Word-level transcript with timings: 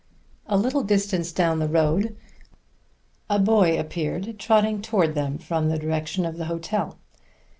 A 0.47 0.57
little 0.57 0.81
distance 0.81 1.31
down 1.31 1.59
the 1.59 1.67
road 1.67 2.17
a 3.29 3.37
boy 3.37 3.79
appeared 3.79 4.39
trotting 4.39 4.81
towards 4.81 5.13
them 5.13 5.37
from 5.37 5.69
the 5.69 5.77
direction 5.77 6.25
of 6.25 6.37
the 6.37 6.45
hotel. 6.45 6.97